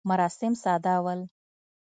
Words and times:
مراسم 0.09 0.53
ساده 0.63 0.95
ول. 1.05 1.19